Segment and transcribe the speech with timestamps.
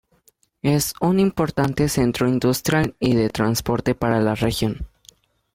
[0.63, 4.87] Es un importante centro industrial y de transporte para la región.